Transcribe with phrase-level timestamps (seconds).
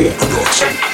[0.00, 0.87] Hardcore Production.